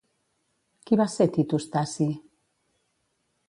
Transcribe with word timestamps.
Qui 0.89 0.97
va 1.01 1.07
ser 1.17 1.29
Titus 1.35 1.69
Taci? 1.77 2.11